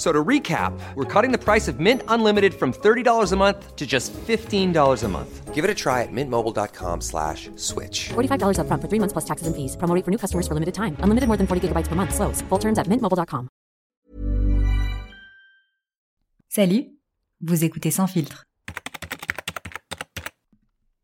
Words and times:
So 0.00 0.12
to 0.12 0.24
recap, 0.24 0.72
we're 0.94 1.04
cutting 1.04 1.30
the 1.30 1.36
price 1.36 1.68
of 1.68 1.78
Mint 1.78 2.02
Unlimited 2.08 2.54
from 2.54 2.72
$30 2.72 3.32
a 3.32 3.36
month 3.36 3.76
to 3.76 3.86
just 3.86 4.14
$15 4.14 5.04
a 5.04 5.08
month. 5.08 5.54
Give 5.54 5.62
it 5.62 5.70
a 5.70 5.74
try 5.74 6.00
at 6.00 6.08
mintmobile.com 6.10 7.02
slash 7.02 7.50
switch. 7.56 8.08
$45 8.08 8.56
upfront 8.60 8.80
for 8.80 8.88
three 8.88 8.98
months 8.98 9.12
plus 9.12 9.26
taxes 9.26 9.46
and 9.46 9.54
fees. 9.54 9.76
Promo 9.76 9.94
rate 9.94 10.04
for 10.06 10.10
new 10.10 10.16
customers 10.16 10.48
for 10.48 10.54
limited 10.54 10.72
time. 10.72 10.96
Unlimited 11.04 11.28
more 11.28 11.36
than 11.36 11.46
40 11.46 11.68
gigabytes 11.68 11.88
per 11.88 11.96
month. 11.96 12.14
Slows. 12.14 12.40
Full 12.48 12.58
terms 12.58 12.78
at 12.78 12.88
mintmobile.com. 12.88 13.48
Salut, 16.48 16.96
vous 17.42 17.62
écoutez 17.62 17.90
Sans 17.90 18.06
filtre. 18.06 18.44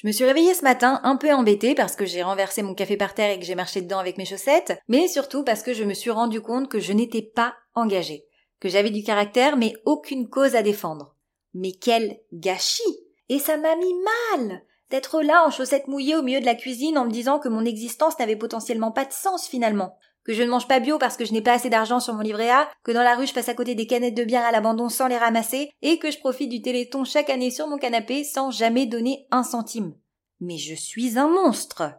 Je 0.00 0.06
me 0.06 0.12
suis 0.12 0.24
réveillée 0.24 0.54
ce 0.54 0.62
matin 0.62 1.00
un 1.02 1.16
peu 1.16 1.32
embêtée 1.32 1.74
parce 1.74 1.96
que 1.96 2.06
j'ai 2.06 2.22
renversé 2.22 2.62
mon 2.62 2.72
café 2.72 2.96
par 2.96 3.14
terre 3.14 3.32
et 3.32 3.38
que 3.40 3.44
j'ai 3.44 3.56
marché 3.56 3.82
dedans 3.82 3.98
avec 3.98 4.16
mes 4.16 4.24
chaussettes, 4.24 4.80
mais 4.86 5.08
surtout 5.08 5.42
parce 5.42 5.64
que 5.64 5.74
je 5.74 5.82
me 5.82 5.92
suis 5.92 6.12
rendu 6.12 6.40
compte 6.40 6.70
que 6.70 6.78
je 6.78 6.92
n'étais 6.92 7.20
pas 7.20 7.56
engagée, 7.74 8.24
que 8.60 8.68
j'avais 8.68 8.90
du 8.90 9.02
caractère 9.02 9.56
mais 9.56 9.74
aucune 9.84 10.28
cause 10.28 10.54
à 10.54 10.62
défendre. 10.62 11.14
Mais 11.54 11.72
quel 11.72 12.18
gâchis 12.32 12.82
Et 13.28 13.38
ça 13.38 13.56
m'a 13.56 13.76
mis 13.76 13.94
mal 14.38 14.62
d'être 14.90 15.22
là 15.22 15.44
en 15.46 15.50
chaussettes 15.50 15.88
mouillées 15.88 16.16
au 16.16 16.22
milieu 16.22 16.40
de 16.40 16.46
la 16.46 16.54
cuisine 16.54 16.98
en 16.98 17.04
me 17.04 17.10
disant 17.10 17.38
que 17.38 17.48
mon 17.48 17.64
existence 17.64 18.18
n'avait 18.18 18.36
potentiellement 18.36 18.90
pas 18.90 19.04
de 19.04 19.12
sens 19.12 19.46
finalement, 19.46 19.96
que 20.24 20.32
je 20.32 20.42
ne 20.42 20.50
mange 20.50 20.68
pas 20.68 20.80
bio 20.80 20.98
parce 20.98 21.16
que 21.16 21.24
je 21.24 21.32
n'ai 21.32 21.42
pas 21.42 21.54
assez 21.54 21.70
d'argent 21.70 22.00
sur 22.00 22.14
mon 22.14 22.20
livret 22.20 22.50
A, 22.50 22.68
que 22.84 22.92
dans 22.92 23.02
la 23.02 23.16
rue 23.16 23.26
je 23.26 23.34
passe 23.34 23.48
à 23.48 23.54
côté 23.54 23.74
des 23.74 23.86
canettes 23.86 24.14
de 24.14 24.24
bière 24.24 24.44
à 24.44 24.52
l'abandon 24.52 24.88
sans 24.88 25.08
les 25.08 25.16
ramasser, 25.16 25.70
et 25.82 25.98
que 25.98 26.10
je 26.10 26.18
profite 26.18 26.50
du 26.50 26.62
téléthon 26.62 27.04
chaque 27.04 27.30
année 27.30 27.50
sur 27.50 27.66
mon 27.66 27.78
canapé 27.78 28.24
sans 28.24 28.50
jamais 28.50 28.86
donner 28.86 29.26
un 29.30 29.42
centime. 29.42 29.94
Mais 30.40 30.58
je 30.58 30.74
suis 30.74 31.18
un 31.18 31.28
monstre. 31.28 31.94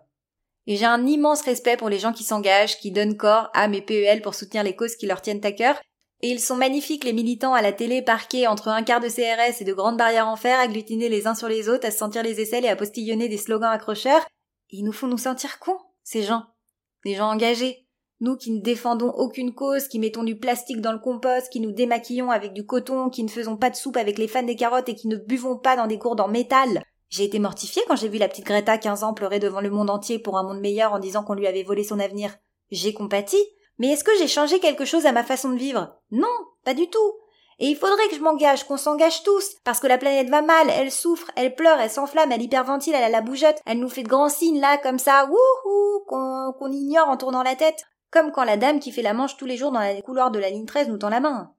Et 0.68 0.76
j'ai 0.76 0.86
un 0.86 1.08
immense 1.08 1.42
respect 1.42 1.78
pour 1.78 1.90
les 1.90 1.98
gens 1.98 2.14
qui 2.14 2.24
s'engagent, 2.24 2.78
qui 2.78 2.92
donnent 2.92 3.18
corps, 3.18 3.50
âme 3.56 3.74
et 3.74 3.82
PEL 3.82 4.22
pour 4.22 4.36
soutenir 4.36 4.64
les 4.64 4.76
causes 4.76 4.96
qui 4.96 5.08
leur 5.08 5.22
tiennent 5.22 5.44
à 5.44 5.52
cœur. 5.52 5.82
Et 6.22 6.30
ils 6.30 6.40
sont 6.40 6.56
magnifiques 6.56 7.06
les 7.06 7.14
militants 7.14 7.54
à 7.54 7.62
la 7.62 7.72
télé 7.72 8.02
parqués 8.02 8.48
entre 8.48 8.68
un 8.68 8.84
quart 8.84 9.00
de 9.00 9.08
CRS 9.08 9.62
et 9.62 9.64
de 9.64 9.74
grandes 9.74 9.98
barrières 9.98 10.28
en 10.28 10.36
fer, 10.36 10.60
agglutinés 10.60 11.08
les 11.08 11.28
uns 11.28 11.36
sur 11.36 11.48
les 11.48 11.70
autres, 11.70 11.88
à 11.88 11.92
se 11.92 11.98
sentir 11.98 12.24
les 12.24 12.42
aisselles 12.42 12.66
et 12.66 12.70
à 12.70 12.76
postillonner 12.76 13.30
des 13.30 13.38
slogans 13.38 13.72
accrocheurs. 13.72 14.26
Ils 14.70 14.84
nous 14.84 14.92
font 14.92 15.08
nous 15.08 15.18
sentir 15.18 15.60
cons, 15.60 15.78
ces 16.04 16.24
gens. 16.24 16.44
Des 17.06 17.16
gens 17.16 17.32
engagés. 17.32 17.86
Nous 18.22 18.36
qui 18.36 18.52
ne 18.52 18.62
défendons 18.62 19.12
aucune 19.12 19.54
cause, 19.54 19.88
qui 19.88 19.98
mettons 19.98 20.24
du 20.24 20.38
plastique 20.38 20.82
dans 20.82 20.92
le 20.92 21.00
compost, 21.00 21.50
qui 21.50 21.62
nous 21.62 21.72
démaquillons 21.72 22.32
avec 22.32 22.52
du 22.52 22.66
coton, 22.66 23.10
qui 23.10 23.24
ne 23.24 23.30
faisons 23.30 23.56
pas 23.56 23.70
de 23.70 23.78
soupe 23.78 23.96
avec 23.96 24.18
les 24.18 24.28
fans 24.28 24.44
des 24.44 24.58
carottes 24.58 24.90
et 24.90 24.96
qui 24.96 25.08
ne 25.08 25.16
buvons 25.16 25.58
pas 25.58 25.78
dans 25.78 25.88
des 25.88 25.98
cours 25.98 26.20
en 26.20 26.28
métal. 26.28 26.84
J'ai 27.10 27.24
été 27.24 27.40
mortifiée 27.40 27.82
quand 27.88 27.96
j'ai 27.96 28.10
vu 28.10 28.18
la 28.18 28.28
petite 28.28 28.46
Greta 28.46 28.78
15 28.78 29.04
ans 29.04 29.14
pleurer 29.14 29.40
devant 29.40 29.62
le 29.62 29.70
monde 29.70 29.90
entier 29.90 30.20
pour 30.20 30.38
un 30.38 30.44
monde 30.44 30.60
meilleur 30.60 30.92
en 30.92 31.00
disant 31.00 31.24
qu'on 31.24 31.34
lui 31.34 31.48
avait 31.48 31.64
volé 31.64 31.86
son 31.86 32.00
avenir. 32.00 32.36
J'ai 32.72 32.94
compati. 32.94 33.38
Mais 33.80 33.88
est-ce 33.88 34.04
que 34.04 34.16
j'ai 34.18 34.28
changé 34.28 34.60
quelque 34.60 34.86
chose 34.86 35.06
à 35.06 35.12
ma 35.12 35.24
façon 35.24 35.50
de 35.50 35.58
vivre? 35.58 35.96
Non, 36.12 36.28
pas 36.64 36.74
du 36.74 36.90
tout. 36.90 37.14
Et 37.60 37.68
il 37.68 37.76
faudrait 37.76 38.08
que 38.08 38.16
je 38.16 38.22
m'engage, 38.22 38.64
qu'on 38.64 38.78
s'engage 38.78 39.24
tous, 39.24 39.56
parce 39.66 39.80
que 39.80 39.88
la 39.88 39.98
planète 39.98 40.30
va 40.30 40.42
mal, 40.42 40.70
elle 40.70 40.92
souffre, 40.92 41.30
elle 41.36 41.56
pleure, 41.56 41.80
elle 41.80 41.90
s'enflamme, 41.90 42.32
elle 42.32 42.42
hyperventile, 42.42 42.94
elle 42.96 43.04
a 43.04 43.10
la 43.10 43.22
bougeotte, 43.22 43.62
elle 43.66 43.80
nous 43.80 43.90
fait 43.90 44.04
de 44.04 44.08
grands 44.08 44.30
signes 44.30 44.62
là, 44.62 44.78
comme 44.78 45.00
ça, 45.00 45.26
wouhou, 45.26 46.06
qu'on 46.08 46.72
ignore 46.72 47.10
en 47.10 47.18
tournant 47.18 47.44
la 47.44 47.56
tête. 47.56 47.84
Comme 48.12 48.32
quand 48.32 48.46
la 48.46 48.58
dame 48.58 48.80
qui 48.80 48.92
fait 48.92 49.02
la 49.02 49.14
manche 49.14 49.38
tous 49.38 49.46
les 49.46 49.58
jours 49.58 49.72
dans 49.72 49.80
la 49.80 50.02
couloir 50.02 50.32
de 50.32 50.40
la 50.40 50.50
ligne 50.50 50.66
13 50.66 50.88
nous 50.88 50.98
tend 50.98 51.10
la 51.10 51.20
main. 51.20 51.54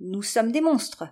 Nous 0.00 0.22
sommes 0.22 0.50
des 0.50 0.60
monstres. 0.60 1.04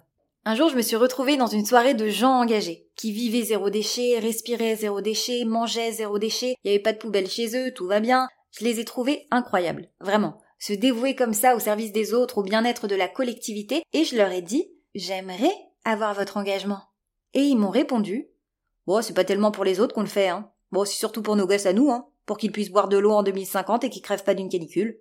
Un 0.45 0.57
jour, 0.57 0.69
je 0.69 0.77
me 0.77 0.83
suis 0.83 0.97
retrouvée 0.97 1.37
dans 1.37 1.47
une 1.47 1.65
soirée 1.65 1.95
de 1.95 2.09
gens 2.09 2.41
engagés, 2.41 2.89
qui 2.97 3.13
vivaient 3.13 3.45
zéro 3.45 3.71
déchet, 3.71 4.19
respiraient 4.19 4.75
zéro 4.75 5.01
déchet, 5.01 5.45
mangeaient 5.45 5.93
zéro 5.93 6.19
déchet, 6.19 6.57
il 6.65 6.69
n'y 6.69 6.75
avait 6.75 6.83
pas 6.83 6.93
de 6.93 6.99
poubelle 6.99 7.29
chez 7.29 7.57
eux, 7.57 7.73
tout 7.73 7.87
va 7.87 8.01
bien. 8.01 8.27
Je 8.59 8.65
les 8.65 8.81
ai 8.81 8.85
trouvés 8.85 9.29
incroyables, 9.31 9.89
vraiment. 10.01 10.42
Se 10.63 10.73
dévouer 10.73 11.17
comme 11.17 11.35
ça 11.35 11.57
au 11.57 11.59
service 11.59 11.91
des 11.91 12.15
autres, 12.15 12.39
au 12.39 12.45
bien-être 12.45 12.87
de 12.87 12.95
la 12.95 13.09
collectivité, 13.09 13.83
et 13.93 14.05
je 14.05 14.15
leur 14.15 14.31
ai 14.31 14.43
dit, 14.43 14.71
j'aimerais 14.95 15.53
avoir 15.85 16.15
votre 16.15 16.37
engagement. 16.37 16.85
Et 17.35 17.41
ils 17.41 17.59
m'ont 17.59 17.69
répondu, 17.69 18.29
bon, 18.87 19.03
c'est 19.03 19.13
pas 19.13 19.25
tellement 19.25 19.51
pour 19.51 19.65
les 19.65 19.81
autres 19.81 19.93
qu'on 19.93 20.03
le 20.03 20.07
fait, 20.07 20.29
hein. 20.29 20.53
Bon, 20.71 20.85
c'est 20.85 20.95
surtout 20.95 21.21
pour 21.21 21.35
nos 21.35 21.49
gosses 21.49 21.67
à 21.67 21.73
nous, 21.73 21.91
hein, 21.91 22.07
pour 22.27 22.39
qu'ils 22.39 22.53
puissent 22.53 22.71
boire 22.71 22.87
de 22.87 22.97
l'eau 22.97 23.11
en 23.11 23.25
2050 23.25 23.83
et 23.83 23.91
qu'ils 23.91 24.03
crèvent 24.03 24.23
pas 24.23 24.35
d'une 24.35 24.49
canicule. 24.49 25.01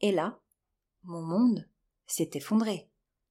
Et 0.00 0.12
là, 0.12 0.38
mon 1.02 1.22
monde 1.22 1.68
s'est 2.06 2.30
effondré. 2.34 2.88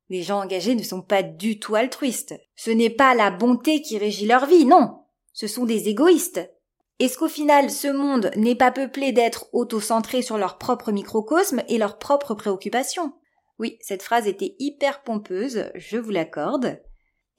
Les 0.10 0.24
gens 0.24 0.42
engagés 0.42 0.76
ne 0.76 0.84
sont 0.84 1.02
pas 1.02 1.24
du 1.24 1.58
tout 1.58 1.76
altruistes. 1.76 2.36
Ce 2.58 2.70
n'est 2.70 2.90
pas 2.90 3.16
la 3.16 3.32
bonté 3.32 3.82
qui 3.82 3.98
régit 3.98 4.26
leur 4.26 4.46
vie, 4.46 4.66
non. 4.66 5.06
Ce 5.32 5.48
sont 5.48 5.64
des 5.64 5.88
égoïstes. 5.88 6.53
Est-ce 7.00 7.18
qu'au 7.18 7.28
final, 7.28 7.70
ce 7.72 7.88
monde 7.88 8.32
n'est 8.36 8.56
pas 8.56 8.72
peuplé 8.72 9.12
d'êtres 9.12 9.48
auto-centrés 9.52 10.22
sur 10.22 10.38
leur 10.38 10.58
propre 10.58 10.92
microcosme 10.92 11.64
et 11.68 11.78
leurs 11.78 11.98
propres 11.98 12.36
préoccupations? 12.36 13.14
Oui, 13.60 13.78
cette 13.82 14.04
phrase 14.04 14.28
était 14.28 14.56
hyper 14.60 15.04
pompeuse, 15.04 15.72
je 15.76 15.98
vous 15.98 16.12
l'accorde. 16.12 16.82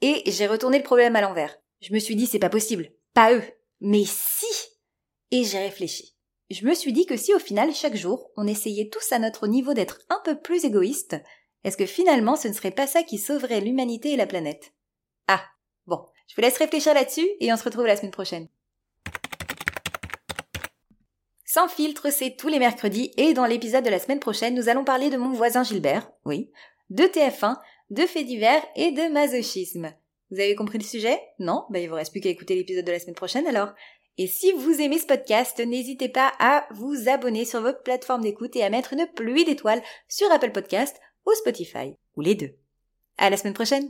Et 0.01 0.23
j'ai 0.27 0.47
retourné 0.47 0.77
le 0.77 0.83
problème 0.83 1.15
à 1.15 1.21
l'envers. 1.21 1.57
Je 1.81 1.93
me 1.93 1.99
suis 1.99 2.15
dit, 2.15 2.27
c'est 2.27 2.39
pas 2.39 2.49
possible. 2.49 2.91
Pas 3.13 3.33
eux. 3.33 3.43
Mais 3.79 4.03
si 4.05 4.45
Et 5.31 5.43
j'ai 5.43 5.59
réfléchi. 5.59 6.15
Je 6.49 6.65
me 6.65 6.75
suis 6.75 6.93
dit 6.93 7.05
que 7.05 7.17
si 7.17 7.33
au 7.33 7.39
final, 7.39 7.73
chaque 7.73 7.95
jour, 7.95 8.31
on 8.37 8.45
essayait 8.45 8.89
tous 8.89 9.11
à 9.11 9.19
notre 9.19 9.47
niveau 9.47 9.73
d'être 9.73 9.99
un 10.09 10.21
peu 10.23 10.39
plus 10.39 10.63
égoïstes, 10.63 11.15
est-ce 11.63 11.77
que 11.77 11.87
finalement 11.87 12.35
ce 12.35 12.47
ne 12.47 12.53
serait 12.53 12.71
pas 12.71 12.87
ça 12.87 13.01
qui 13.03 13.17
sauverait 13.17 13.61
l'humanité 13.61 14.11
et 14.11 14.17
la 14.17 14.27
planète? 14.27 14.73
Ah, 15.27 15.43
bon, 15.87 16.05
je 16.27 16.35
vous 16.35 16.41
laisse 16.41 16.57
réfléchir 16.57 16.93
là-dessus 16.93 17.27
et 17.39 17.51
on 17.51 17.57
se 17.57 17.63
retrouve 17.63 17.87
la 17.87 17.97
semaine 17.97 18.11
prochaine. 18.11 18.47
Sans 21.55 21.69
filtre, 21.69 22.11
c'est 22.11 22.35
tous 22.35 22.49
les 22.49 22.59
mercredis 22.59 23.13
et 23.15 23.33
dans 23.33 23.45
l'épisode 23.45 23.85
de 23.85 23.89
la 23.89 23.99
semaine 23.99 24.19
prochaine, 24.19 24.55
nous 24.55 24.67
allons 24.67 24.83
parler 24.83 25.09
de 25.09 25.15
mon 25.15 25.31
voisin 25.31 25.63
Gilbert, 25.63 26.11
oui, 26.25 26.51
de 26.89 27.05
TF1, 27.05 27.55
de 27.91 28.05
faits 28.05 28.25
divers 28.25 28.61
et 28.75 28.91
de 28.91 29.09
masochisme. 29.13 29.93
Vous 30.29 30.41
avez 30.41 30.53
compris 30.55 30.79
le 30.79 30.83
sujet? 30.83 31.17
Non? 31.39 31.63
Ben 31.69 31.81
il 31.81 31.87
vous 31.87 31.95
reste 31.95 32.11
plus 32.11 32.19
qu'à 32.19 32.27
écouter 32.27 32.55
l'épisode 32.55 32.83
de 32.83 32.91
la 32.91 32.99
semaine 32.99 33.15
prochaine 33.15 33.47
alors. 33.47 33.69
Et 34.17 34.27
si 34.27 34.51
vous 34.51 34.81
aimez 34.81 34.99
ce 34.99 35.05
podcast, 35.05 35.57
n'hésitez 35.65 36.09
pas 36.09 36.33
à 36.39 36.67
vous 36.71 37.07
abonner 37.07 37.45
sur 37.45 37.61
votre 37.61 37.83
plateforme 37.83 38.23
d'écoute 38.23 38.57
et 38.57 38.63
à 38.65 38.69
mettre 38.69 38.91
une 38.91 39.07
pluie 39.15 39.45
d'étoiles 39.45 39.81
sur 40.09 40.29
Apple 40.33 40.51
Podcast 40.51 40.99
ou 41.25 41.31
Spotify, 41.35 41.95
ou 42.17 42.21
les 42.21 42.35
deux. 42.35 42.51
À 43.17 43.29
la 43.29 43.37
semaine 43.37 43.53
prochaine 43.53 43.89